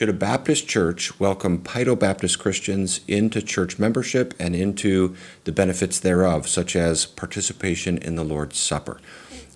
[0.00, 6.00] Should a Baptist church welcome Paedo Baptist Christians into church membership and into the benefits
[6.00, 8.98] thereof, such as participation in the Lord's Supper?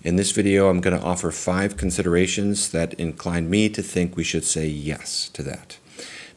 [0.03, 4.23] In this video, I'm going to offer five considerations that incline me to think we
[4.23, 5.79] should say yes to that.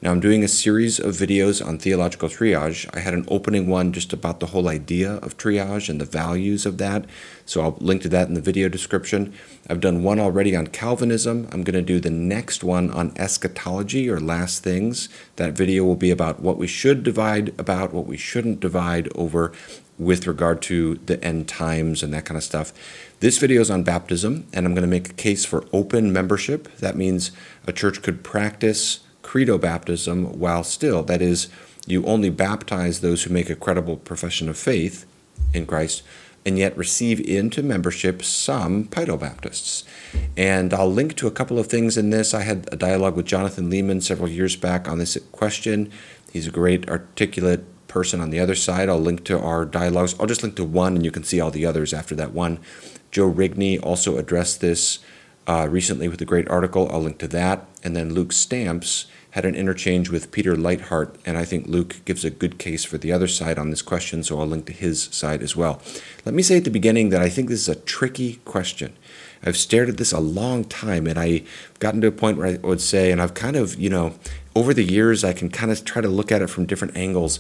[0.01, 2.89] Now, I'm doing a series of videos on theological triage.
[2.95, 6.65] I had an opening one just about the whole idea of triage and the values
[6.65, 7.05] of that,
[7.45, 9.35] so I'll link to that in the video description.
[9.69, 11.49] I've done one already on Calvinism.
[11.51, 15.09] I'm going to do the next one on eschatology or last things.
[15.35, 19.51] That video will be about what we should divide about, what we shouldn't divide over
[19.99, 22.73] with regard to the end times and that kind of stuff.
[23.19, 26.69] This video is on baptism, and I'm going to make a case for open membership.
[26.77, 27.33] That means
[27.67, 31.49] a church could practice credo baptism while still, that is,
[31.87, 35.05] you only baptize those who make a credible profession of faith
[35.53, 36.03] in Christ
[36.47, 39.85] and yet receive into membership some Paedo Baptists.
[40.35, 42.33] And I'll link to a couple of things in this.
[42.33, 45.93] I had a dialogue with Jonathan Leeman several years back on this question.
[46.33, 48.89] He's a great, articulate person on the other side.
[48.89, 50.15] I'll link to our dialogues.
[50.19, 52.61] I'll just link to one, and you can see all the others after that one.
[53.11, 55.01] Joe Rigney also addressed this
[55.49, 56.89] uh, recently with a great article.
[56.93, 57.67] I'll link to that.
[57.83, 62.25] And then Luke Stamps had an interchange with Peter Leithart, and I think Luke gives
[62.25, 65.05] a good case for the other side on this question, so I'll link to his
[65.05, 65.81] side as well.
[66.25, 68.95] Let me say at the beginning that I think this is a tricky question.
[69.43, 71.47] I've stared at this a long time, and I've
[71.79, 74.15] gotten to a point where I would say, and I've kind of, you know,
[74.57, 77.39] over the years, I can kind of try to look at it from different angles,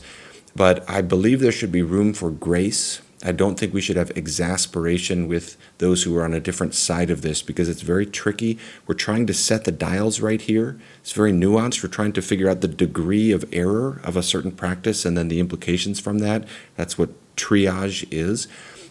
[0.55, 4.12] but I believe there should be room for grace I don't think we should have
[4.16, 8.58] exasperation with those who are on a different side of this because it's very tricky.
[8.86, 10.78] We're trying to set the dials right here.
[11.00, 11.83] It's very nuanced.
[11.83, 15.28] We're trying to figure out the degree of error of a certain practice and then
[15.28, 16.44] the implications from that.
[16.77, 18.47] That's what triage is.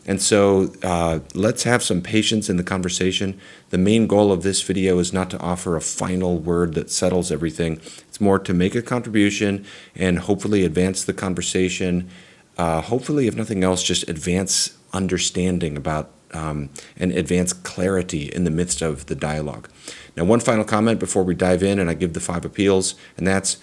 [0.05, 3.39] And so uh, let's have some patience in the conversation.
[3.71, 7.29] The main goal of this video is not to offer a final word that settles
[7.29, 7.81] everything.
[8.07, 12.09] It's more to make a contribution and hopefully advance the conversation
[12.57, 18.51] uh, hopefully, if nothing else, just advance understanding about um, and advance clarity in the
[18.51, 19.69] midst of the dialogue.
[20.15, 23.25] Now, one final comment before we dive in and I give the five appeals, and
[23.25, 23.57] that's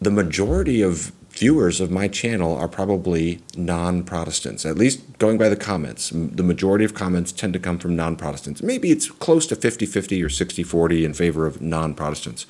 [0.00, 5.48] the majority of viewers of my channel are probably non Protestants, at least going by
[5.48, 6.10] the comments.
[6.10, 8.62] The majority of comments tend to come from non Protestants.
[8.62, 12.46] Maybe it's close to 50 50 or 60 40 in favor of non Protestants.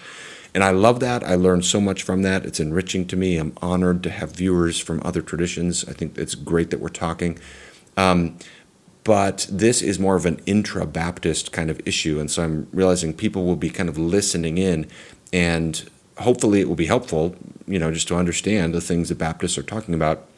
[0.54, 1.24] And I love that.
[1.24, 2.44] I learned so much from that.
[2.44, 3.38] It's enriching to me.
[3.38, 5.84] I'm honored to have viewers from other traditions.
[5.88, 7.38] I think it's great that we're talking.
[7.96, 8.36] Um,
[9.04, 12.20] but this is more of an intra Baptist kind of issue.
[12.20, 14.86] And so I'm realizing people will be kind of listening in,
[15.32, 17.34] and hopefully it will be helpful,
[17.66, 20.28] you know, just to understand the things that Baptists are talking about.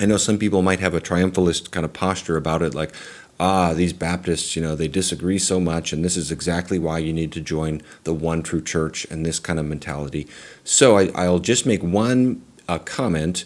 [0.00, 2.94] I know some people might have a triumphalist kind of posture about it, like,
[3.40, 7.12] ah, these Baptists, you know, they disagree so much, and this is exactly why you
[7.12, 10.26] need to join the one true church and this kind of mentality.
[10.64, 13.44] So I, will just make one uh, comment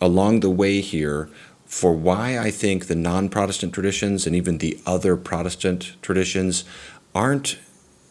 [0.00, 1.28] along the way here
[1.64, 6.64] for why I think the non Protestant traditions and even the other Protestant traditions
[7.14, 7.58] aren't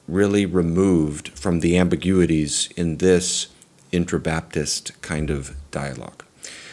[0.07, 3.47] really removed from the ambiguities in this
[3.91, 6.23] intra Baptist kind of dialogue.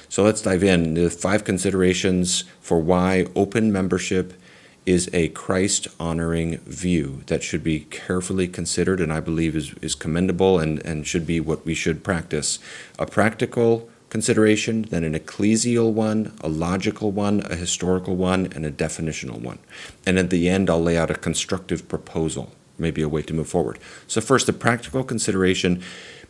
[0.08, 0.94] So let's dive in.
[0.94, 4.32] The five considerations for why open membership
[4.86, 9.94] is a Christ honoring view that should be carefully considered and I believe is, is
[9.94, 12.58] commendable and, and should be what we should practice.
[12.98, 18.70] A practical consideration, then an ecclesial one, a logical one, a historical one, and a
[18.70, 19.58] definitional one.
[20.06, 23.48] And at the end, I'll lay out a constructive proposal, maybe a way to move
[23.48, 23.78] forward.
[24.06, 25.82] So, first, the practical consideration.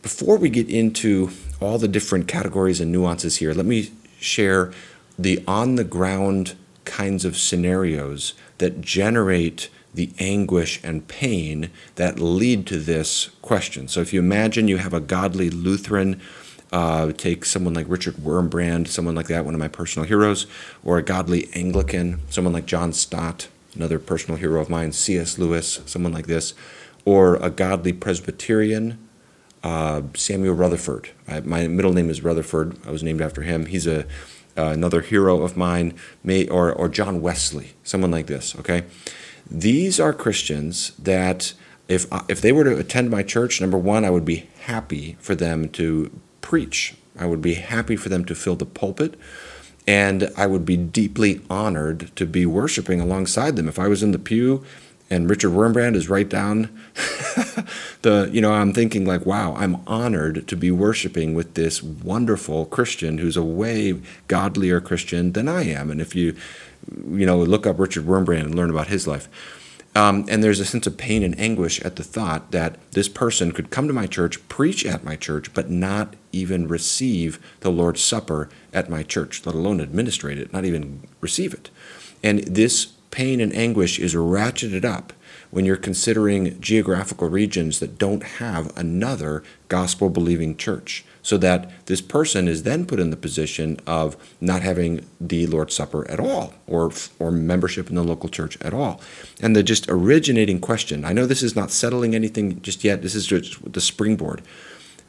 [0.02, 1.30] Before we get into
[1.60, 4.72] all the different categories and nuances here, let me share
[5.18, 6.54] the on the ground
[6.84, 13.88] kinds of scenarios that generate the anguish and pain that lead to this question.
[13.88, 16.20] So if you imagine you have a godly Lutheran,
[16.72, 20.46] uh, take someone like Richard Wurmbrand, someone like that, one of my personal heroes,
[20.84, 25.38] or a godly Anglican, someone like John Stott, another personal hero of mine, C.S.
[25.38, 26.54] Lewis, someone like this,
[27.04, 28.98] or a godly Presbyterian,
[29.62, 31.10] uh, Samuel Rutherford.
[31.26, 32.76] I, my middle name is Rutherford.
[32.86, 33.66] I was named after him.
[33.66, 34.06] He's a
[34.58, 35.94] uh, another hero of mine,
[36.24, 38.84] may, or, or John Wesley, someone like this, okay?
[39.48, 41.54] These are Christians that,
[41.86, 45.36] if, if they were to attend my church, number one, I would be happy for
[45.36, 46.10] them to
[46.40, 46.96] preach.
[47.16, 49.14] I would be happy for them to fill the pulpit.
[49.86, 53.68] And I would be deeply honored to be worshiping alongside them.
[53.68, 54.64] If I was in the pew
[55.10, 56.68] and Richard Wurmbrand is right down
[58.02, 62.66] the you know I'm thinking like wow I'm honored to be worshiping with this wonderful
[62.66, 66.36] Christian who's a way godlier Christian than I am and if you
[67.06, 69.28] you know look up Richard Wurmbrand and learn about his life
[69.94, 73.52] Um, and there's a sense of pain and anguish at the thought that this person
[73.52, 78.02] could come to my church, preach at my church, but not even receive the Lord's
[78.02, 81.70] Supper at my church, let alone administrate it, not even receive it.
[82.22, 85.12] And this pain and anguish is ratcheted up
[85.50, 91.04] when you're considering geographical regions that don't have another gospel believing church.
[91.22, 95.74] So that this person is then put in the position of not having the Lord's
[95.74, 99.00] Supper at all or, or membership in the local church at all.
[99.42, 103.14] And the just originating question I know this is not settling anything just yet, this
[103.14, 104.40] is just the springboard.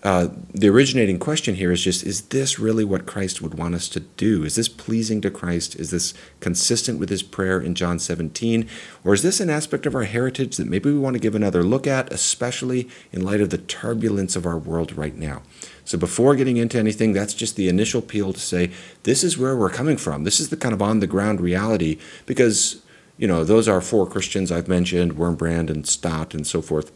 [0.01, 3.89] Uh, the originating question here is just is this really what Christ would want us
[3.89, 4.45] to do?
[4.45, 5.75] Is this pleasing to Christ?
[5.75, 8.67] Is this consistent with his prayer in John 17?
[9.03, 11.63] Or is this an aspect of our heritage that maybe we want to give another
[11.63, 15.41] look at, especially in light of the turbulence of our world right now?
[15.83, 18.71] So before getting into anything, that's just the initial appeal to say,
[19.03, 20.23] this is where we're coming from.
[20.23, 22.81] This is the kind of on the ground reality because,
[23.17, 26.91] you know, those are four Christians I've mentioned, Wurmbrand and Stott and so forth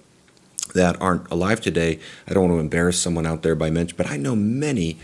[0.74, 2.00] that aren't alive today.
[2.28, 4.98] I don't want to embarrass someone out there by mention, but I know many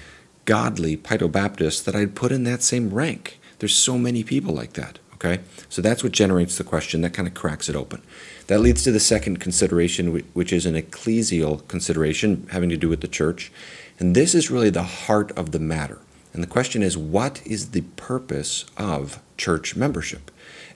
[0.45, 3.39] godly Baptists that I'd put in that same rank.
[3.59, 4.99] There's so many people like that.
[5.15, 7.01] Okay, so that's what generates the question.
[7.01, 8.01] That kind of cracks it open.
[8.47, 13.01] That leads to the second consideration, which is an ecclesial consideration having to do with
[13.01, 13.51] the church.
[13.99, 15.99] And this is really the heart of the matter.
[16.31, 20.31] And the question is, what is the purpose of church membership?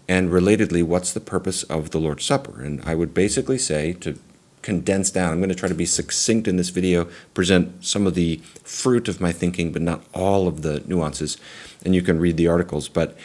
[0.10, 2.62] And relatedly, what's the purpose of the Lord's Supper?
[2.62, 4.20] And I would basically say, to
[4.64, 5.34] condense down.
[5.34, 9.08] I'm going to try to be succinct in this video, present some of the fruit
[9.08, 11.38] of my thinking, but not all of the nuances.
[11.86, 12.88] And you can read the articles.
[12.88, 13.16] But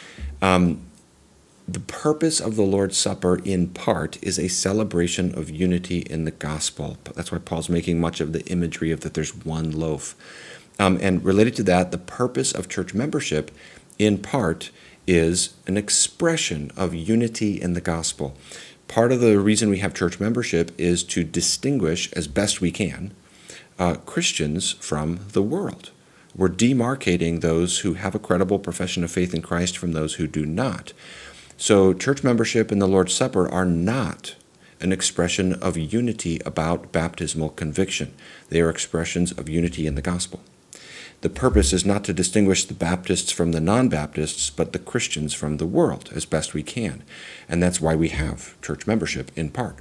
[0.41, 0.81] um,
[1.67, 6.31] the purpose of the Lord's Supper, in part, is a celebration of unity in the
[6.31, 6.97] gospel.
[7.15, 10.15] That's why Paul's making much of the imagery of that there's one loaf.
[10.77, 13.51] Um, and related to that, the purpose of church membership,
[13.97, 14.71] in part,
[15.05, 18.37] is an expression of unity in the gospel
[18.89, 23.13] part of the reason we have church membership is to distinguish as best we can
[23.77, 25.91] uh, Christians from the world.
[26.35, 30.27] We're demarcating those who have a credible profession of faith in Christ from those who
[30.27, 30.91] do not.
[31.55, 34.35] So, church membership and the Lord's Supper are not
[34.81, 38.13] an expression of unity about baptismal conviction.
[38.49, 40.41] They are expressions of unity in the gospel.
[41.21, 45.33] The purpose is not to distinguish the Baptists from the non Baptists, but the Christians
[45.33, 47.03] from the world as best we can.
[47.49, 49.77] And that's why we have church membership in part.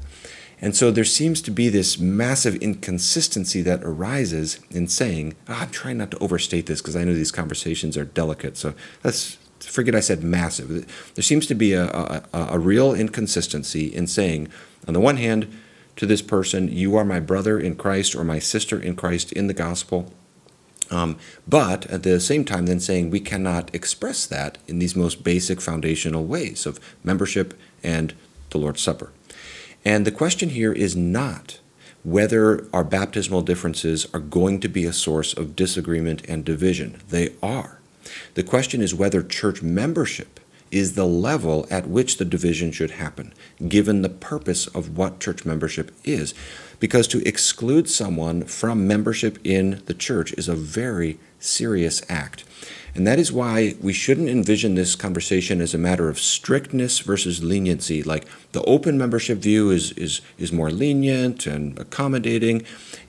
[0.61, 5.71] And so there seems to be this massive inconsistency that arises in saying, oh, I'm
[5.71, 8.57] trying not to overstate this because I know these conversations are delicate.
[8.57, 8.75] So
[9.05, 11.13] let's forget I said massive.
[11.15, 14.49] There seems to be a, a, a real inconsistency in saying,
[14.89, 15.47] on the one hand,
[15.95, 19.47] to this person, you are my brother in Christ or my sister in Christ in
[19.47, 20.13] the gospel.
[20.91, 25.23] Um, but at the same time, then saying we cannot express that in these most
[25.23, 28.15] basic foundational ways of membership and
[28.51, 29.13] the Lord's Supper.
[29.85, 31.61] And the question here is not
[32.05, 37.01] whether our baptismal differences are going to be a source of disagreement and division.
[37.09, 37.81] They are.
[38.35, 43.33] The question is whether church membership is the level at which the division should happen,
[43.67, 46.35] given the purpose of what church membership is.
[46.81, 52.45] Because to exclude someone from membership in the church is a very serious act.
[52.95, 57.43] And that is why we shouldn't envision this conversation as a matter of strictness versus
[57.43, 58.03] leniency.
[58.03, 62.65] Like the open membership view is, is, is more lenient and accommodating,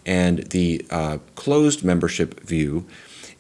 [0.05, 2.85] and the uh, closed membership view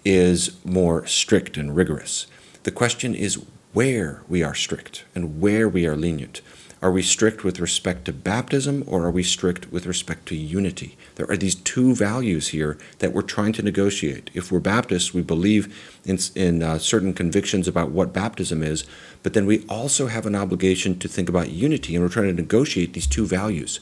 [0.05, 2.27] is more strict and rigorous.
[2.63, 6.41] The question is where we are strict and where we are lenient.
[6.81, 10.97] Are we strict with respect to baptism or are we strict with respect to unity?
[11.15, 14.29] There are these two values here that we're trying to negotiate.
[14.33, 18.85] If we're Baptists, we believe in, in uh, certain convictions about what baptism is,
[19.23, 22.41] but then we also have an obligation to think about unity, and we're trying to
[22.41, 23.81] negotiate these two values.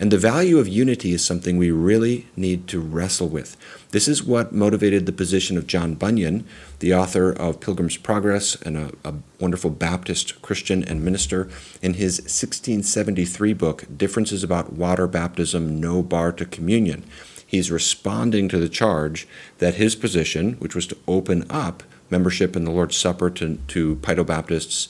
[0.00, 3.54] And the value of unity is something we really need to wrestle with.
[3.90, 6.46] This is what motivated the position of John Bunyan,
[6.78, 11.50] the author of Pilgrim's Progress and a, a, wonderful Baptist Christian and minister,
[11.82, 17.04] in his 1673 book, Differences About Water Baptism No Bar to Communion.
[17.46, 19.28] He's responding to the charge
[19.58, 23.96] that his position, which was to open up membership in the Lord's Supper to, to
[23.96, 24.88] Pedo Baptists,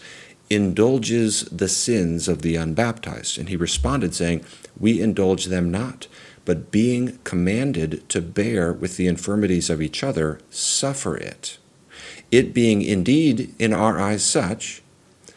[0.50, 3.38] indulges the sins of the unbaptized.
[3.38, 4.44] And he responded saying,
[4.80, 6.08] We indulge them not,
[6.44, 11.58] but being commanded to bear with the infirmities of each other, suffer it.
[12.30, 14.82] It being indeed in our eyes such,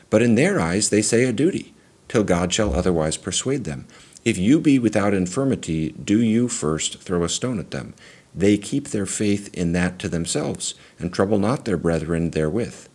[0.09, 1.73] but in their eyes they say a duty,
[2.07, 3.85] till God shall otherwise persuade them.
[4.23, 7.93] If you be without infirmity, do you first throw a stone at them.
[8.33, 12.87] They keep their faith in that to themselves, and trouble not their brethren therewith.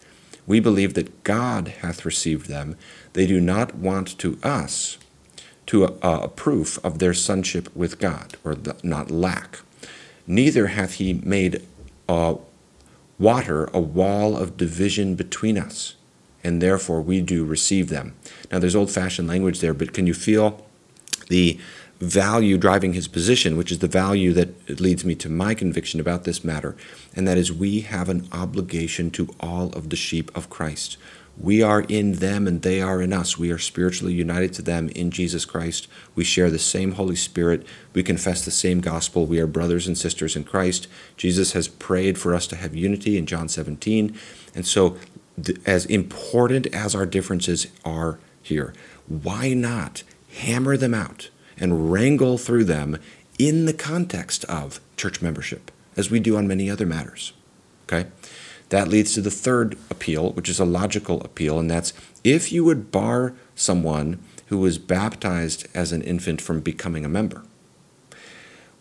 [0.46, 2.76] We believe that God hath received them.
[3.12, 4.96] They do not want to us
[5.68, 9.60] to a, a proof of their sonship with God, or the, not lack.
[10.26, 11.62] Neither hath he made
[12.08, 12.34] uh,
[13.18, 15.94] water a wall of division between us,
[16.42, 18.14] and therefore we do receive them.
[18.50, 20.64] Now, there's old fashioned language there, but can you feel
[21.28, 21.58] the
[22.00, 26.24] value driving his position, which is the value that leads me to my conviction about
[26.24, 26.76] this matter,
[27.14, 30.96] and that is we have an obligation to all of the sheep of Christ.
[31.40, 33.38] We are in them and they are in us.
[33.38, 35.86] We are spiritually united to them in Jesus Christ.
[36.16, 37.64] We share the same Holy Spirit.
[37.92, 39.24] We confess the same gospel.
[39.24, 40.88] We are brothers and sisters in Christ.
[41.16, 44.18] Jesus has prayed for us to have unity in John 17.
[44.54, 44.96] And so,
[45.64, 48.74] as important as our differences are here,
[49.06, 50.02] why not
[50.40, 52.98] hammer them out and wrangle through them
[53.38, 57.32] in the context of church membership, as we do on many other matters?
[57.84, 58.08] Okay?
[58.70, 62.64] That leads to the third appeal, which is a logical appeal, and that's if you
[62.64, 67.44] would bar someone who was baptized as an infant from becoming a member,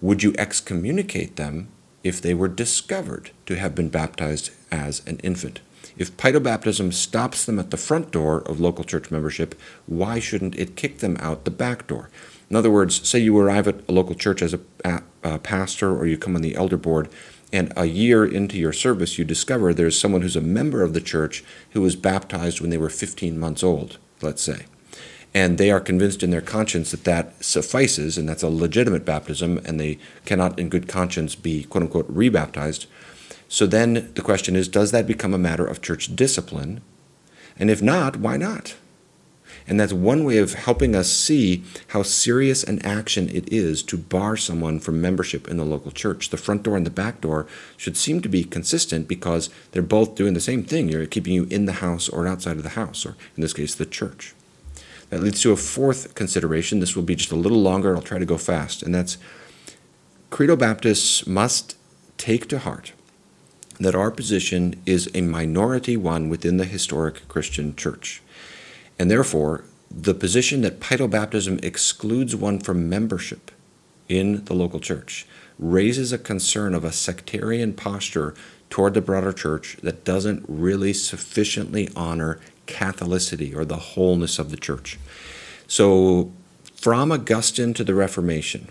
[0.01, 1.69] would you excommunicate them
[2.03, 5.61] if they were discovered to have been baptized as an infant?
[5.97, 9.55] If paedobaptism stops them at the front door of local church membership,
[9.87, 12.09] why shouldn't it kick them out the back door?
[12.49, 14.59] In other words, say you arrive at a local church as a,
[15.23, 17.09] a pastor or you come on the elder board
[17.53, 21.01] and a year into your service, you discover there's someone who's a member of the
[21.01, 24.65] church who was baptized when they were 15 months old, let's say.
[25.33, 29.59] And they are convinced in their conscience that that suffices, and that's a legitimate baptism,
[29.65, 32.87] and they cannot, in good conscience, be quote unquote rebaptized.
[33.47, 36.81] So then the question is does that become a matter of church discipline?
[37.59, 38.75] And if not, why not?
[39.67, 43.97] And that's one way of helping us see how serious an action it is to
[43.97, 46.29] bar someone from membership in the local church.
[46.29, 50.15] The front door and the back door should seem to be consistent because they're both
[50.15, 50.87] doing the same thing.
[50.87, 53.75] You're keeping you in the house or outside of the house, or in this case,
[53.75, 54.33] the church.
[55.09, 56.79] That leads to a fourth consideration.
[56.79, 57.95] This will be just a little longer.
[57.95, 58.83] I'll try to go fast.
[58.83, 59.17] And that's
[60.29, 61.77] Credo Baptists must
[62.17, 62.93] take to heart
[63.79, 68.21] that our position is a minority one within the historic Christian church.
[68.99, 73.51] And therefore, the position that paedobaptism excludes one from membership
[74.09, 75.25] in the local church
[75.59, 78.35] raises a concern of a sectarian posture
[78.69, 84.57] toward the broader church that doesn't really sufficiently honor Catholicity or the wholeness of the
[84.57, 84.99] church.
[85.67, 86.31] So,
[86.75, 88.67] from Augustine to the Reformation,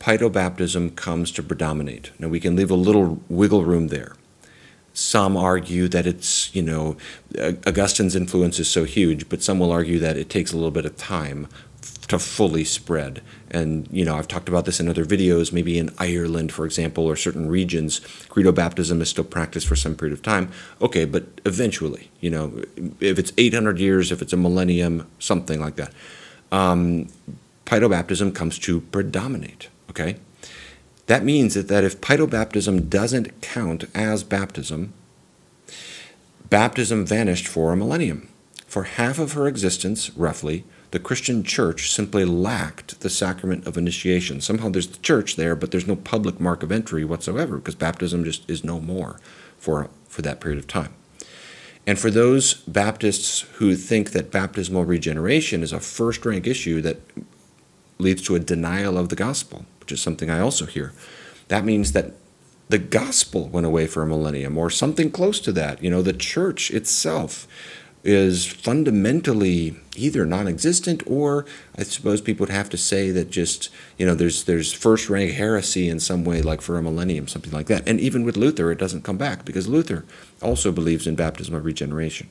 [0.00, 2.10] paedobaptism comes to predominate.
[2.18, 4.16] Now, we can leave a little wiggle room there.
[5.00, 6.96] Some argue that it's, you know,
[7.66, 10.84] Augustine's influence is so huge, but some will argue that it takes a little bit
[10.84, 11.48] of time
[12.08, 13.22] to fully spread.
[13.50, 17.06] And, you know, I've talked about this in other videos, maybe in Ireland, for example,
[17.06, 20.52] or certain regions, credo baptism is still practiced for some period of time.
[20.82, 22.62] Okay, but eventually, you know,
[23.00, 25.94] if it's 800 years, if it's a millennium, something like that,
[26.52, 27.08] um,
[27.64, 30.16] baptism comes to predominate, okay?
[31.10, 34.92] That means that, that if paedobaptism doesn't count as baptism,
[36.48, 38.28] baptism vanished for a millennium.
[38.68, 40.62] For half of her existence, roughly,
[40.92, 44.40] the Christian church simply lacked the sacrament of initiation.
[44.40, 48.22] Somehow there's the church there, but there's no public mark of entry whatsoever because baptism
[48.22, 49.18] just is no more
[49.58, 50.94] for, for that period of time.
[51.88, 57.00] And for those Baptists who think that baptismal regeneration is a first rank issue that
[57.98, 60.92] leads to a denial of the gospel, which is something I also hear.
[61.48, 62.12] That means that
[62.68, 65.82] the gospel went away for a millennium or something close to that.
[65.82, 67.48] You know, the church itself
[68.04, 71.44] is fundamentally either non-existent or
[71.76, 73.68] I suppose people would have to say that just
[73.98, 77.52] you know there's there's first rank heresy in some way like for a millennium something
[77.52, 80.06] like that and even with Luther it doesn't come back because Luther
[80.40, 82.30] also believes in baptism of regeneration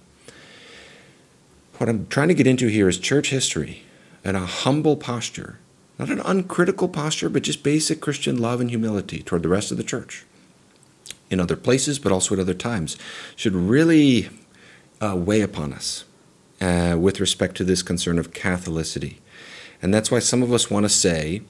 [1.78, 3.84] what I'm trying to get into here is church history
[4.24, 5.60] and a humble posture
[6.00, 9.78] not an uncritical posture, but just basic Christian love and humility toward the rest of
[9.78, 10.26] the church
[11.30, 12.98] in other places, but also at other times,
[13.36, 14.30] should really
[15.02, 16.06] uh, weigh upon us
[16.62, 19.18] uh, with respect to this concern of Catholicity.
[19.82, 21.42] And that's why some of us want to say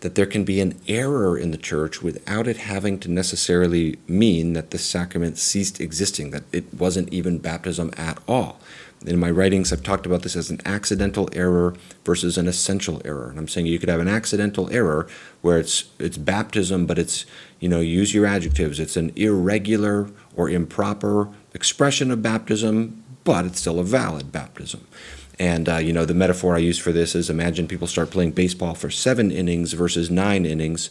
[0.00, 4.52] that there can be an error in the church without it having to necessarily mean
[4.52, 8.60] that the sacrament ceased existing, that it wasn't even baptism at all.
[9.04, 11.74] In my writings, I've talked about this as an accidental error
[12.04, 13.28] versus an essential error.
[13.28, 15.06] And I'm saying you could have an accidental error
[15.42, 17.26] where it's it's baptism, but it's
[17.60, 18.80] you know use your adjectives.
[18.80, 24.86] It's an irregular or improper expression of baptism, but it's still a valid baptism.
[25.38, 28.32] And uh, you know the metaphor I use for this is imagine people start playing
[28.32, 30.90] baseball for seven innings versus nine innings.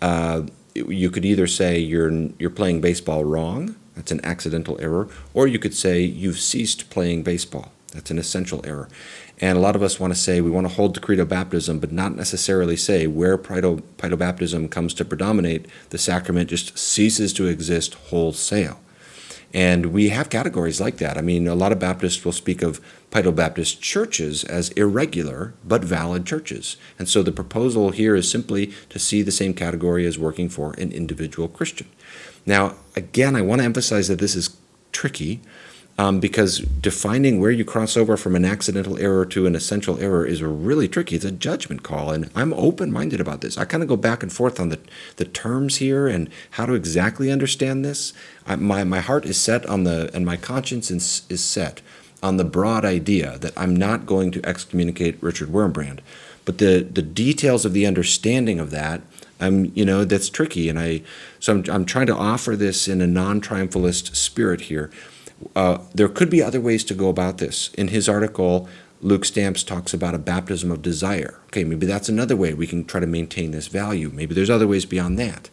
[0.00, 0.42] Uh,
[0.74, 5.08] you could either say you're you're playing baseball wrong, That's an accidental error.
[5.34, 7.72] Or you could say you've ceased playing baseball.
[7.92, 8.88] That's an essential error.
[9.40, 11.78] And a lot of us want to say we want to hold to credo baptism,
[11.78, 13.82] but not necessarily say where pedo,
[14.18, 18.78] baptism comes to predominate, the sacrament just ceases to exist wholesale.
[19.52, 21.18] And we have categories like that.
[21.18, 22.80] I mean, a lot of Baptists will speak of
[23.10, 26.76] Pedo Baptist churches as irregular but valid churches.
[26.98, 30.74] And so the proposal here is simply to see the same category as working for
[30.74, 31.88] an individual Christian.
[32.46, 34.56] Now, again, I want to emphasize that this is
[34.92, 35.40] tricky
[36.00, 40.24] um, because defining where you cross over from an accidental error to an essential error
[40.24, 41.14] is really tricky.
[41.14, 43.58] It's a judgment call, and I'm open minded about this.
[43.58, 44.80] I kind of go back and forth on the,
[45.16, 48.14] the terms here and how to exactly understand this.
[48.46, 51.82] I, my, my heart is set on the, and my conscience is, is set
[52.22, 55.98] on the broad idea that I'm not going to excommunicate Richard Wurmbrand.
[56.46, 59.02] But the, the details of the understanding of that
[59.40, 60.68] I'm, you know, that's tricky.
[60.68, 61.02] And I,
[61.38, 64.90] so I'm, I'm trying to offer this in a non triumphalist spirit here.
[65.56, 67.70] Uh, there could be other ways to go about this.
[67.74, 68.68] In his article,
[69.00, 71.38] Luke Stamps talks about a baptism of desire.
[71.46, 74.10] Okay, maybe that's another way we can try to maintain this value.
[74.12, 75.48] Maybe there's other ways beyond that.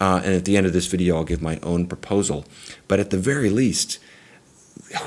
[0.00, 2.44] Uh, and at the end of this video, I'll give my own proposal.
[2.86, 3.98] But at the very least,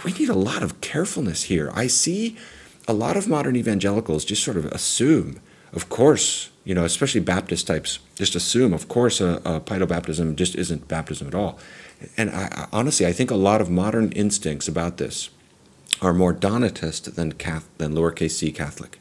[0.04, 1.72] we need a lot of carefulness here.
[1.74, 2.38] I see
[2.88, 5.40] a lot of modern evangelicals just sort of assume,
[5.72, 10.56] of course, you know, especially Baptist types, just assume, of course, a, a baptism just
[10.56, 11.58] isn't baptism at all.
[12.18, 15.30] And I, honestly, I think a lot of modern instincts about this
[16.02, 19.00] are more Donatist than, Catholic, than lowercase c Catholic.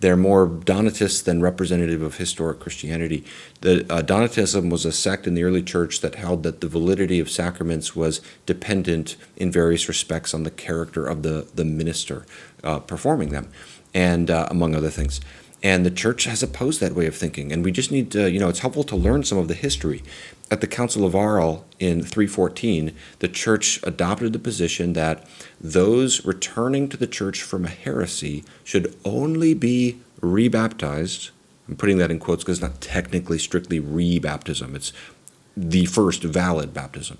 [0.00, 3.24] They're more Donatist than representative of historic Christianity.
[3.60, 7.20] The uh, Donatism was a sect in the early church that held that the validity
[7.20, 12.26] of sacraments was dependent in various respects on the character of the, the minister
[12.64, 13.48] uh, performing them,
[13.94, 15.20] and uh, among other things.
[15.62, 17.52] And the church has opposed that way of thinking.
[17.52, 20.02] And we just need to, you know, it's helpful to learn some of the history.
[20.50, 25.26] At the Council of Arles in 314, the church adopted the position that
[25.60, 31.30] those returning to the church from a heresy should only be rebaptized.
[31.68, 34.92] I'm putting that in quotes because it's not technically strictly rebaptism, it's
[35.56, 37.18] the first valid baptism.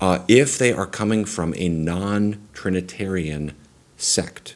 [0.00, 3.54] Uh, if they are coming from a non Trinitarian
[3.96, 4.54] sect.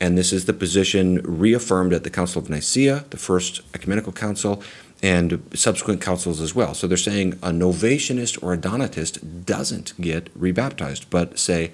[0.00, 4.62] And this is the position reaffirmed at the Council of Nicaea, the first ecumenical council,
[5.02, 6.74] and subsequent councils as well.
[6.74, 11.72] So they're saying a Novatianist or a Donatist doesn't get rebaptized, but say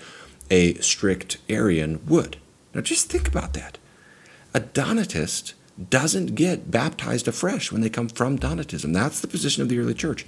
[0.50, 2.36] a strict Arian would.
[2.74, 3.78] Now just think about that.
[4.52, 5.54] A Donatist
[5.88, 8.92] doesn't get baptized afresh when they come from Donatism.
[8.92, 10.26] That's the position of the early church.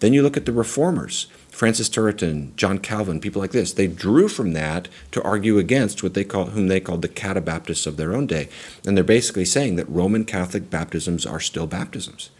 [0.00, 3.72] Then you look at the reformers, Francis Turretin, John Calvin, people like this.
[3.72, 7.86] They drew from that to argue against what they call, whom they called the Catabaptists
[7.86, 8.48] of their own day.
[8.84, 12.30] And they're basically saying that Roman Catholic baptisms are still baptisms.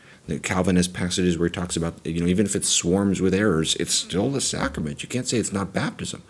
[0.42, 3.76] Calvin has passages where he talks about, you know, even if it swarms with errors,
[3.76, 5.02] it's still the sacrament.
[5.02, 6.22] You can't say it's not baptism.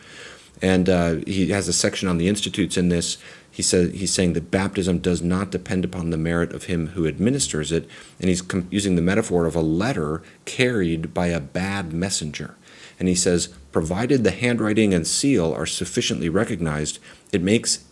[0.60, 3.16] And uh, he has a section on the institutes in this
[3.54, 7.06] he says he's saying that baptism does not depend upon the merit of him who
[7.06, 11.92] administers it, and he's com- using the metaphor of a letter carried by a bad
[11.92, 12.56] messenger.
[12.98, 16.98] And he says, provided the handwriting and seal are sufficiently recognized,
[17.32, 17.84] it makes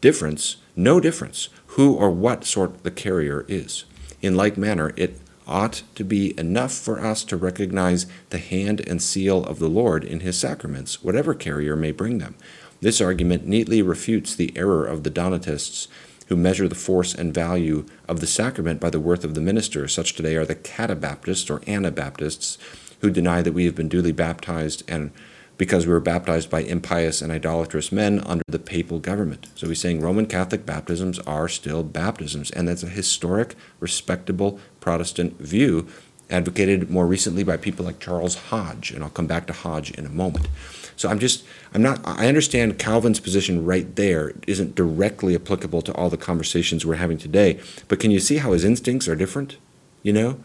[0.00, 3.84] difference, no difference, who or what sort the carrier is.
[4.22, 9.02] In like manner, it ought to be enough for us to recognize the hand and
[9.02, 12.34] seal of the Lord in his sacraments, whatever carrier may bring them.
[12.80, 15.88] This argument neatly refutes the error of the Donatists,
[16.28, 19.86] who measure the force and value of the sacrament by the worth of the minister.
[19.86, 22.56] Such today are the Catabaptists or Anabaptists,
[23.04, 25.10] who deny that we have been duly baptized and
[25.58, 29.46] because we were baptized by impious and idolatrous men under the papal government.
[29.54, 35.38] So he's saying Roman Catholic baptisms are still baptisms, and that's a historic, respectable Protestant
[35.38, 35.86] view
[36.30, 40.06] advocated more recently by people like Charles Hodge, and I'll come back to Hodge in
[40.06, 40.48] a moment.
[40.96, 45.92] So I'm just, I'm not, I understand Calvin's position right there isn't directly applicable to
[45.92, 49.58] all the conversations we're having today, but can you see how his instincts are different?
[50.02, 50.40] You know?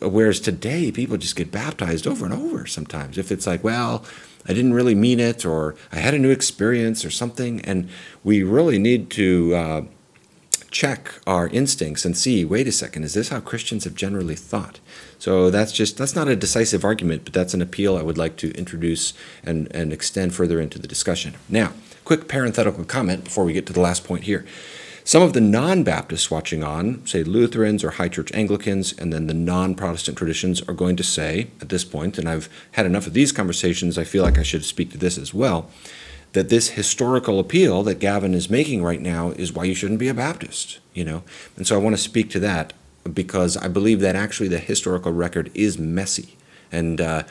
[0.00, 3.16] Whereas today, people just get baptized over and over sometimes.
[3.18, 4.04] If it's like, well,
[4.46, 7.88] I didn't really mean it, or I had a new experience, or something, and
[8.22, 9.82] we really need to uh,
[10.74, 14.80] check our instincts and see wait a second, is this how Christians have generally thought?
[15.18, 18.36] So that's just that's not a decisive argument, but that's an appeal I would like
[18.38, 21.34] to introduce and, and extend further into the discussion.
[21.48, 21.72] Now,
[22.04, 24.44] quick parenthetical comment before we get to the last point here.
[25.06, 29.26] Some of the non Baptists watching on, say Lutherans or High Church Anglicans, and then
[29.26, 33.06] the non Protestant traditions are going to say at this point, and I've had enough
[33.06, 35.70] of these conversations, I feel like I should speak to this as well
[36.34, 40.08] that this historical appeal that Gavin is making right now is why you shouldn't be
[40.08, 41.22] a Baptist, you know?
[41.56, 42.72] And so I want to speak to that
[43.10, 46.36] because I believe that actually the historical record is messy.
[46.72, 47.22] And, uh,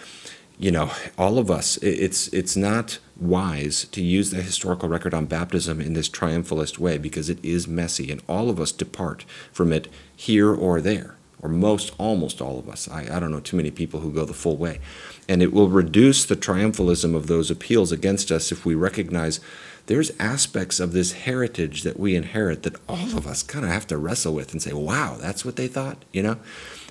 [0.57, 5.26] you know, all of us, it's, it's not wise to use the historical record on
[5.26, 9.71] baptism in this triumphalist way because it is messy and all of us depart from
[9.71, 12.88] it here or there or most, almost all of us.
[12.88, 14.80] I, I don't know too many people who go the full way.
[15.28, 19.41] And it will reduce the triumphalism of those appeals against us if we recognize
[19.88, 23.86] there's aspects of this heritage that we inherit that all of us kind of have
[23.88, 26.38] to wrestle with and say, wow, that's what they thought, you know?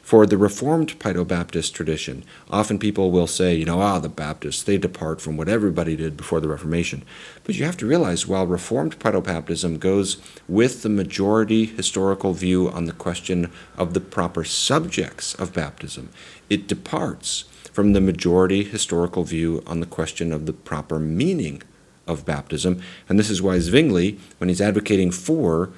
[0.03, 4.63] For the Reformed Pedo Baptist tradition, often people will say, you know, ah, the Baptists,
[4.63, 7.05] they depart from what everybody did before the Reformation.
[7.45, 10.17] But you have to realize while Reformed Pedo Baptism goes
[10.49, 16.11] with the majority historical view on the question of the proper subjects of baptism,
[16.51, 21.63] it departs from the majority historical view on the question of the proper meaning
[22.07, 22.83] of baptism.
[23.09, 25.71] And this is why Zwingli, when he's advocating for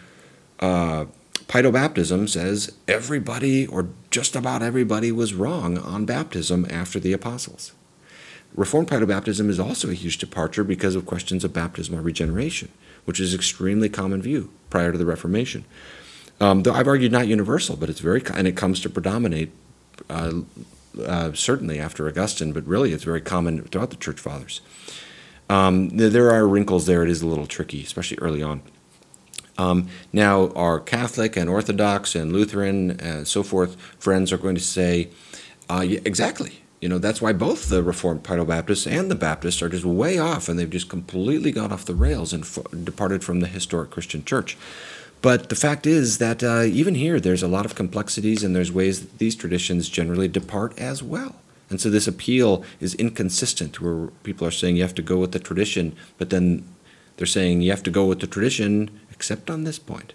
[0.61, 1.05] uh,
[1.73, 7.73] Baptism says everybody, or just about everybody, was wrong on baptism after the apostles.
[8.55, 12.69] Reformed Baptism is also a huge departure because of questions of baptismal regeneration,
[13.05, 15.65] which is extremely common view prior to the Reformation.
[16.41, 19.51] Um, though I've argued not universal, but it's very, and it comes to predominate
[20.09, 20.41] uh,
[21.05, 24.61] uh, certainly after Augustine, but really it's very common throughout the Church Fathers.
[25.51, 27.03] Um, there are wrinkles there.
[27.03, 28.63] It is a little tricky, especially early on.
[29.57, 34.61] Um, now, our Catholic and Orthodox and Lutheran and so forth friends are going to
[34.61, 35.09] say,
[35.71, 36.61] uh, yeah, exactly.
[36.81, 40.49] You know, that's why both the Reformed Baptists and the Baptists are just way off,
[40.49, 44.23] and they've just completely gone off the rails and f- departed from the historic Christian
[44.25, 44.59] church.
[45.23, 48.71] But the fact is that uh, even here, there's a lot of complexities, and there's
[48.71, 51.37] ways that these traditions generally depart as well.
[51.71, 55.33] And so this appeal is inconsistent, where people are saying you have to go with
[55.33, 56.69] the tradition, but then
[57.17, 58.91] they're saying you have to go with the tradition
[59.25, 60.13] except on this point.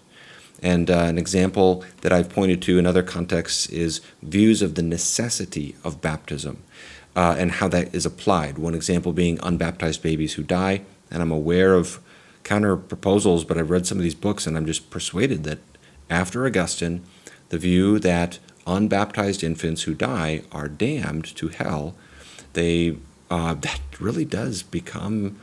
[0.62, 4.84] And uh, an example that I've pointed to in other contexts is views of the
[4.84, 6.62] necessity of baptism
[7.16, 8.56] uh, and how that is applied.
[8.56, 10.82] One example being unbaptized babies who die.
[11.10, 11.98] And I'm aware of
[12.44, 15.58] counter proposals, but I've read some of these books and I'm just persuaded that
[16.08, 17.02] after Augustine,
[17.48, 21.96] the view that unbaptized infants who die are damned to hell,
[22.52, 22.96] they
[23.28, 25.40] uh, that really does become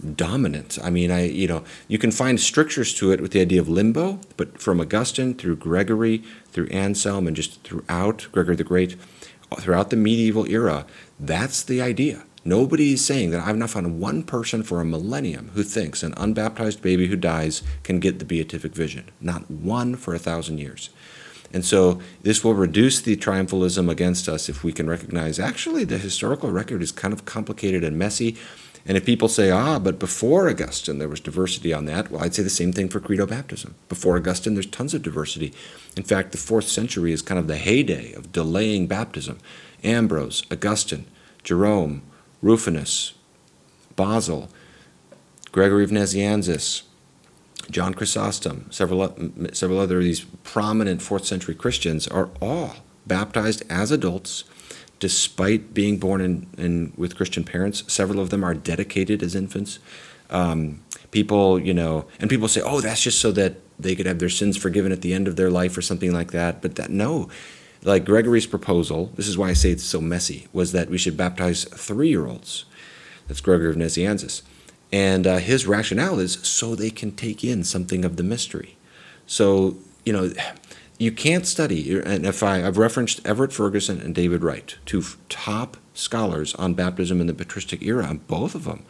[0.00, 0.78] dominant.
[0.82, 3.68] I mean, I you know you can find strictures to it with the idea of
[3.68, 8.96] limbo, but from Augustine through Gregory through Anselm and just throughout Gregory the Great,
[9.58, 10.86] throughout the medieval era,
[11.18, 12.24] that's the idea.
[12.44, 16.14] Nobody is saying that I've not found one person for a millennium who thinks an
[16.16, 19.10] unbaptized baby who dies can get the beatific vision.
[19.20, 20.88] Not one for a thousand years.
[21.52, 25.98] And so this will reduce the triumphalism against us if we can recognize actually the
[25.98, 28.38] historical record is kind of complicated and messy.
[28.86, 32.34] And if people say, ah, but before Augustine there was diversity on that, well, I'd
[32.34, 33.74] say the same thing for credo baptism.
[33.88, 35.52] Before Augustine, there's tons of diversity.
[35.96, 39.38] In fact, the fourth century is kind of the heyday of delaying baptism.
[39.84, 41.06] Ambrose, Augustine,
[41.42, 42.02] Jerome,
[42.42, 43.14] Rufinus,
[43.96, 44.48] Basil,
[45.52, 46.82] Gregory of Nazianzus,
[47.70, 49.14] John Chrysostom, several,
[49.52, 54.44] several other of these prominent fourth century Christians are all baptized as adults
[55.00, 57.82] despite being born in, in, with Christian parents.
[57.92, 59.78] Several of them are dedicated as infants.
[60.28, 64.18] Um, people, you know, and people say, oh, that's just so that they could have
[64.18, 66.62] their sins forgiven at the end of their life or something like that.
[66.62, 67.28] But that, no.
[67.82, 71.16] Like Gregory's proposal, this is why I say it's so messy, was that we should
[71.16, 72.66] baptize three year olds.
[73.26, 74.42] That's Gregory of Nazianzus.
[74.92, 78.76] And uh, his rationale is so they can take in something of the mystery.
[79.26, 80.32] So, you know,
[81.00, 85.78] you can't study, and if I, I've referenced Everett Ferguson and David Wright, two top
[85.94, 88.84] scholars on baptism in the patristic era, and both of them.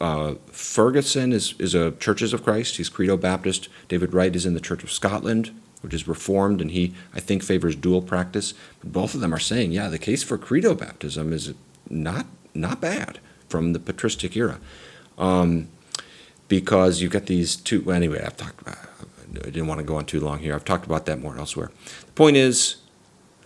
[0.00, 2.78] Uh, Ferguson is, is a Churches of Christ.
[2.78, 3.68] He's Credo Baptist.
[3.86, 7.44] David Wright is in the Church of Scotland, which is Reformed, and he, I think,
[7.44, 8.52] favors dual practice.
[8.80, 11.54] But both of them are saying, yeah, the case for Credo baptism is
[11.88, 14.58] not not bad from the patristic era,
[15.16, 15.68] um,
[16.48, 17.92] because you've got these two.
[17.92, 18.89] Anyway, I've talked about.
[19.36, 20.54] I didn't want to go on too long here.
[20.54, 21.70] I've talked about that more elsewhere.
[22.06, 22.76] The point is,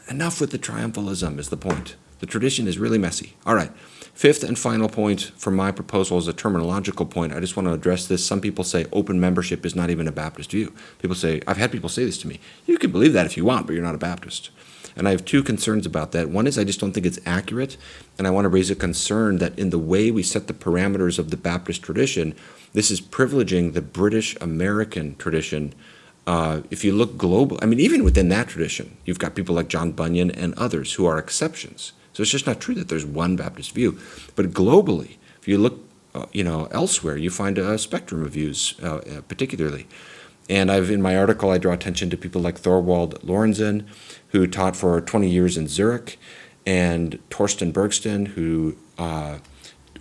[0.09, 1.97] enough with the triumphalism is the point.
[2.21, 3.35] The tradition is really messy.
[3.45, 3.71] All right.
[4.15, 7.33] Fifth and final point for my proposal is a terminological point.
[7.33, 8.25] I just want to address this.
[8.25, 10.73] Some people say open membership is not even a Baptist view.
[11.01, 12.39] People say, I've had people say this to me.
[12.65, 14.51] You can believe that if you want, but you're not a Baptist.
[14.97, 16.29] And I have two concerns about that.
[16.29, 17.77] One is I just don't think it's accurate,
[18.19, 21.19] and I want to raise a concern that in the way we set the parameters
[21.19, 22.35] of the Baptist tradition,
[22.73, 25.75] this is privileging the British American tradition.
[26.27, 29.69] Uh, if you look global, I mean, even within that tradition, you've got people like
[29.69, 31.93] John Bunyan and others who are exceptions.
[32.13, 33.99] So it's just not true that there's one Baptist view.
[34.37, 35.81] But globally, if you look,
[36.15, 39.87] uh, you know, elsewhere, you find a spectrum of views, uh, uh particularly.
[40.49, 43.87] And I've in my article, I draw attention to people like Thorwald Lorenzen,
[44.29, 46.19] who taught for 20 years in Zurich,
[46.67, 49.39] and Torsten Bergsten, who uh,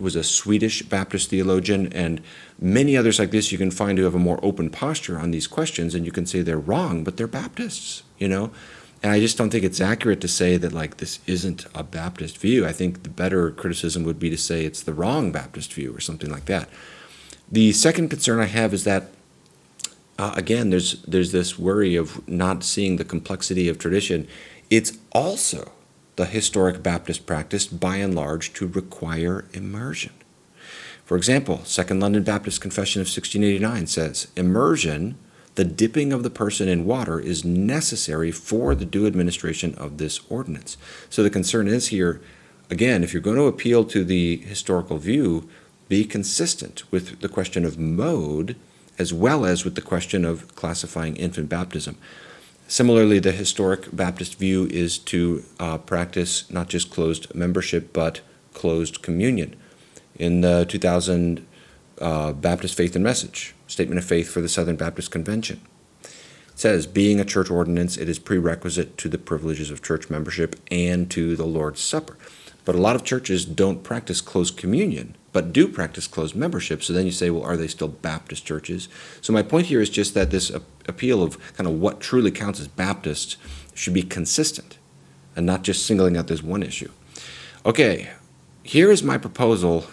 [0.00, 2.20] was a Swedish Baptist theologian, and
[2.58, 5.46] many others like this you can find who have a more open posture on these
[5.46, 8.50] questions, and you can say they're wrong, but they're Baptists, you know?
[9.02, 12.38] And I just don't think it's accurate to say that, like, this isn't a Baptist
[12.38, 12.66] view.
[12.66, 16.00] I think the better criticism would be to say it's the wrong Baptist view or
[16.00, 16.70] something like that.
[17.52, 19.10] The second concern I have is that,
[20.18, 24.28] uh, again, there's, there's this worry of not seeing the complexity of tradition.
[24.70, 25.72] It's also
[26.16, 30.12] the historic Baptist practice, by and large, to require immersion.
[31.04, 35.16] For example, Second London Baptist Confession of 1689 says, Immersion,
[35.56, 40.20] the dipping of the person in water, is necessary for the due administration of this
[40.30, 40.76] ordinance.
[41.10, 42.20] So the concern is here,
[42.70, 45.48] again, if you're going to appeal to the historical view,
[45.88, 48.56] be consistent with the question of mode
[48.98, 51.96] as well as with the question of classifying infant baptism.
[52.66, 58.20] Similarly, the historic Baptist view is to uh, practice not just closed membership, but
[58.54, 59.56] closed communion.
[60.16, 61.46] In the 2000
[62.00, 65.60] uh, Baptist Faith and Message, Statement of Faith for the Southern Baptist Convention,
[66.02, 70.56] it says, being a church ordinance, it is prerequisite to the privileges of church membership
[70.70, 72.16] and to the Lord's Supper.
[72.64, 76.82] But a lot of churches don't practice closed communion, but do practice closed membership.
[76.82, 78.88] So then you say, well, are they still Baptist churches?
[79.20, 82.60] So my point here is just that this appeal of kind of what truly counts
[82.60, 83.36] as Baptist
[83.74, 84.78] should be consistent
[85.34, 86.90] and not just singling out this one issue.
[87.66, 88.10] Okay,
[88.62, 89.84] here is my proposal.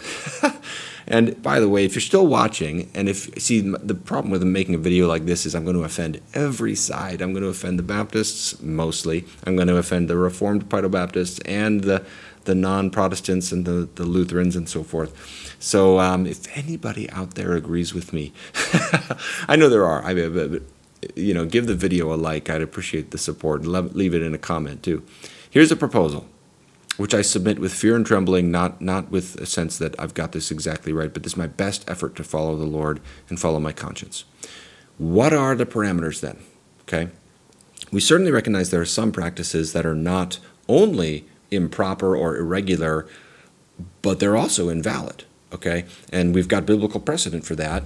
[1.07, 4.75] and by the way, if you're still watching, and if see the problem with making
[4.75, 7.19] a video like this is I'm going to offend every side.
[7.19, 9.25] I'm going to offend the Baptists mostly.
[9.47, 12.05] I'm going to offend the Reformed Paedo Baptists and the
[12.45, 15.55] the non-Protestants and the, the Lutherans and so forth.
[15.59, 18.33] So um, if anybody out there agrees with me,
[19.47, 20.03] I know there are.
[20.03, 20.63] I mean, but,
[21.15, 22.49] you know, give the video a like.
[22.49, 23.61] I'd appreciate the support.
[23.61, 25.03] And leave it in a comment too.
[25.49, 26.27] Here's a proposal,
[26.97, 30.31] which I submit with fear and trembling, not not with a sense that I've got
[30.31, 33.59] this exactly right, but this is my best effort to follow the Lord and follow
[33.59, 34.23] my conscience.
[34.97, 36.39] What are the parameters then?
[36.83, 37.09] Okay.
[37.91, 43.07] We certainly recognize there are some practices that are not only improper or irregular,
[44.01, 45.25] but they're also invalid.
[45.53, 47.83] Okay, and we've got biblical precedent for that.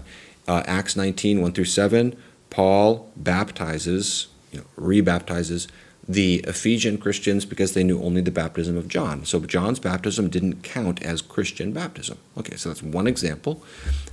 [0.47, 2.15] Uh, Acts 19, 1 through 7,
[2.51, 5.67] Paul baptizes, you know, rebaptizes
[6.08, 9.25] the Ephesian Christians because they knew only the baptism of John.
[9.25, 12.19] So John's baptism didn't count as Christian baptism.
[12.38, 13.63] Okay, so that's one example.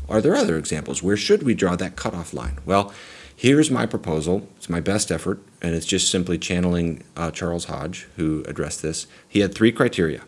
[0.08, 1.02] Are there other examples?
[1.02, 2.58] Where should we draw that cutoff line?
[2.64, 2.94] Well,
[3.34, 4.48] here's my proposal.
[4.56, 9.06] It's my best effort and it's just simply channeling uh, Charles Hodge, who addressed this.
[9.28, 10.22] He had three criteria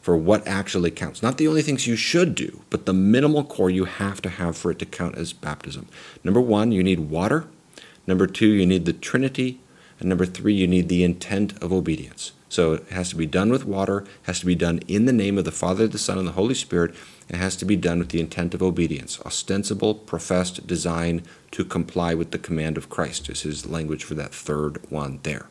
[0.00, 1.22] for what actually counts.
[1.22, 4.56] Not the only things you should do, but the minimal core you have to have
[4.56, 5.88] for it to count as baptism.
[6.24, 7.46] Number one, you need water.
[8.06, 9.60] Number two, you need the Trinity.
[9.98, 12.32] And number three, you need the intent of obedience.
[12.48, 15.38] So it has to be done with water, has to be done in the name
[15.38, 16.94] of the Father, the Son, and the Holy Spirit,
[17.30, 22.12] and has to be done with the intent of obedience, ostensible, professed design to comply
[22.12, 25.46] with the command of Christ is his language for that third one there.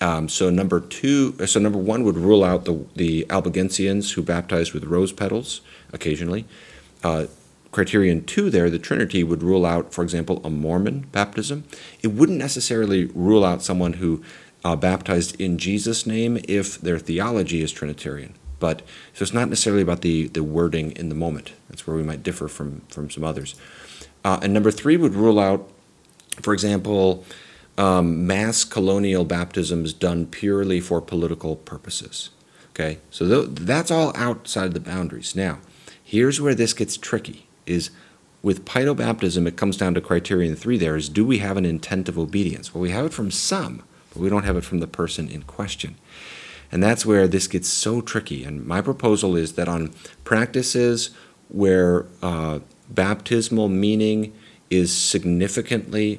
[0.00, 4.74] Um, so number two, so number one would rule out the the Albigensians who baptized
[4.74, 5.60] with rose petals
[5.92, 6.44] occasionally.
[7.04, 7.26] Uh,
[7.70, 11.62] criterion two there, the Trinity would rule out, for example, a Mormon baptism.
[12.02, 14.24] It wouldn't necessarily rule out someone who
[14.64, 18.34] uh, baptized in Jesus' name if their theology is Trinitarian.
[18.58, 21.52] But so it's not necessarily about the, the wording in the moment.
[21.68, 23.54] That's where we might differ from, from some others.
[24.24, 25.68] Uh, and number three would rule out,
[26.40, 27.24] for example,
[27.76, 32.30] um, mass colonial baptisms done purely for political purposes.
[32.70, 35.36] Okay, so th- that's all outside the boundaries.
[35.36, 35.58] Now,
[36.02, 37.90] here's where this gets tricky: is
[38.42, 40.76] with baptism, it comes down to criterion three.
[40.76, 42.74] There is, do we have an intent of obedience?
[42.74, 43.82] Well, we have it from some
[44.14, 45.96] but we don't have it from the person in question.
[46.74, 48.42] And that's where this gets so tricky.
[48.42, 51.10] And my proposal is that on practices
[51.48, 52.58] where uh,
[52.90, 54.34] baptismal meaning
[54.70, 56.18] is significantly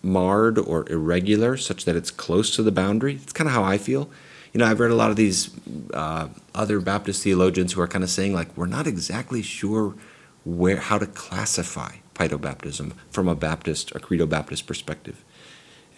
[0.00, 3.76] marred or irregular, such that it's close to the boundary, it's kind of how I
[3.76, 4.08] feel.
[4.52, 5.50] You know, I've read a lot of these
[5.92, 9.96] uh, other Baptist theologians who are kind of saying, like, we're not exactly sure
[10.44, 15.24] where how to classify baptism from a Baptist, a Credo Baptist perspective.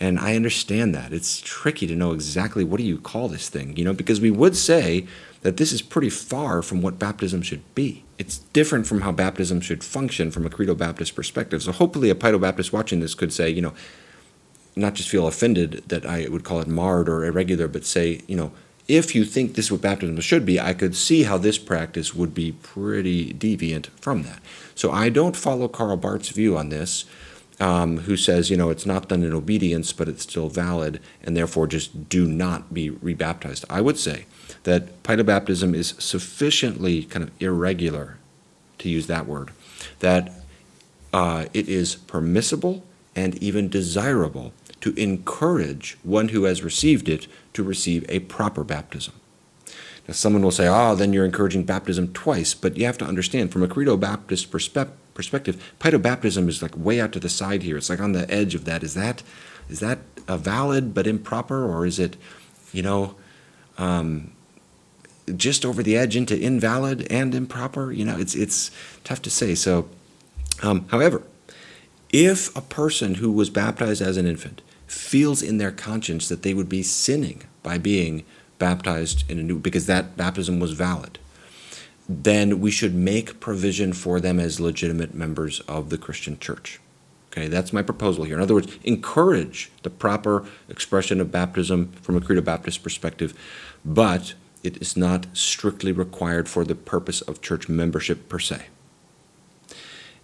[0.00, 1.12] And I understand that.
[1.12, 4.30] It's tricky to know exactly what do you call this thing, you know, because we
[4.30, 5.06] would say
[5.42, 8.02] that this is pretty far from what baptism should be.
[8.18, 11.62] It's different from how baptism should function from a Credo Baptist perspective.
[11.62, 13.74] So hopefully a Paedo Baptist watching this could say, you know,
[14.74, 18.36] not just feel offended that I would call it marred or irregular, but say, you
[18.36, 18.52] know,
[18.88, 22.14] if you think this is what baptism should be, I could see how this practice
[22.14, 24.40] would be pretty deviant from that.
[24.74, 27.04] So I don't follow Karl Barth's view on this.
[27.60, 31.36] Um, who says, you know, it's not done in obedience, but it's still valid, and
[31.36, 33.64] therefore just do not be rebaptized.
[33.68, 34.24] I would say
[34.64, 38.16] that baptism is sufficiently kind of irregular,
[38.78, 39.50] to use that word,
[39.98, 40.32] that
[41.12, 42.82] uh, it is permissible
[43.14, 49.12] and even desirable to encourage one who has received it to receive a proper baptism.
[50.08, 53.52] Now, someone will say, oh, then you're encouraging baptism twice, but you have to understand
[53.52, 57.76] from a Credo Baptist perspe- perspective, baptism is like way out to the side here.
[57.76, 58.82] It's like on the edge of that.
[58.82, 59.22] Is that
[59.68, 62.16] is that a valid but improper, or is it,
[62.72, 63.16] you know,
[63.76, 64.32] um,
[65.36, 67.92] just over the edge into invalid and improper?
[67.92, 68.70] You know, it's it's
[69.04, 69.54] tough to say.
[69.54, 69.90] So,
[70.62, 71.22] um, however,
[72.10, 76.54] if a person who was baptized as an infant feels in their conscience that they
[76.54, 78.24] would be sinning by being
[78.58, 81.18] baptized in a new because that baptism was valid
[82.10, 86.80] then we should make provision for them as legitimate members of the Christian church.
[87.30, 88.34] Okay, that's my proposal here.
[88.34, 93.38] In other words, encourage the proper expression of baptism from a Credo Baptist perspective,
[93.84, 98.66] but it is not strictly required for the purpose of church membership per se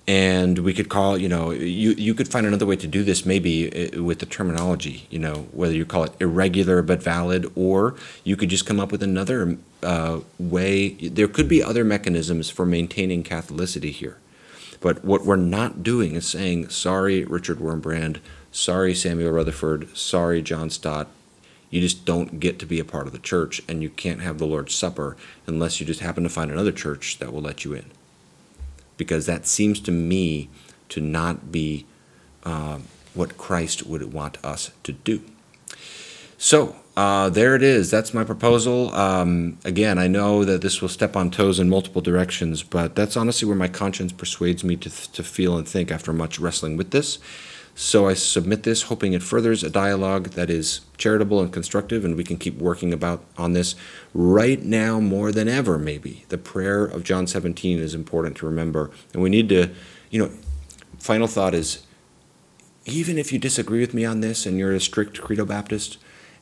[0.08, 3.26] and we could call you know you you could find another way to do this
[3.26, 7.96] maybe uh, with the terminology you know whether you call it irregular but valid or
[8.22, 10.90] you could just come up with another uh, way.
[10.90, 14.18] There could be other mechanisms for maintaining catholicity here.
[14.80, 18.18] But what we're not doing is saying sorry richard wurmbrand
[18.52, 19.96] sorry samuel rutherford.
[19.96, 21.08] Sorry john stott.
[21.70, 24.38] You just don't get to be a part of the church and you can't have
[24.38, 25.16] the lord's supper
[25.46, 27.86] unless you just happen to find another church that will let you in
[28.96, 30.48] because that seems to me
[30.88, 31.86] to not be
[32.44, 32.78] uh,
[33.14, 35.22] what Christ would want us to do.
[36.38, 37.90] So uh, there it is.
[37.90, 38.94] That's my proposal.
[38.94, 43.16] Um, again, I know that this will step on toes in multiple directions, but that's
[43.16, 46.90] honestly where my conscience persuades me to, to feel and think after much wrestling with
[46.92, 47.18] this.
[47.78, 52.16] So I submit this, hoping it furthers a dialogue that is charitable and constructive, and
[52.16, 53.74] we can keep working about on this.
[54.14, 58.90] Right now, more than ever, maybe the prayer of John 17 is important to remember,
[59.12, 59.68] and we need to,
[60.10, 60.32] you know.
[60.98, 61.82] Final thought is,
[62.86, 65.98] even if you disagree with me on this and you're a strict Credo Baptist,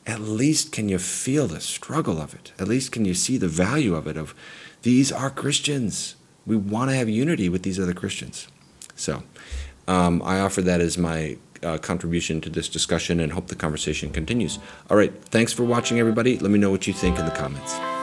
[0.07, 2.53] at least can you feel the struggle of it?
[2.57, 4.15] At least can you see the value of it?
[4.15, 4.33] Of
[4.83, 6.15] these are Christians.
[6.45, 8.47] We want to have unity with these other Christians.
[8.95, 9.23] So.
[9.87, 14.11] Um, I offer that as my uh, contribution to this discussion and hope the conversation
[14.11, 14.59] continues.
[14.89, 16.37] All right, thanks for watching, everybody.
[16.37, 17.94] Let me know what you think in the comments.